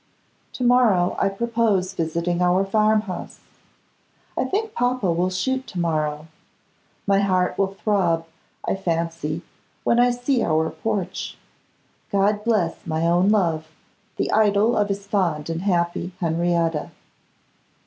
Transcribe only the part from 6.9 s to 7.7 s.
My heart